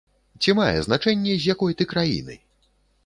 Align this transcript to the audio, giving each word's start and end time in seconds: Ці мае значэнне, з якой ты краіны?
Ці 0.45 0.53
мае 0.59 0.79
значэнне, 0.87 1.35
з 1.43 1.49
якой 1.53 1.77
ты 1.83 1.89
краіны? 1.93 2.41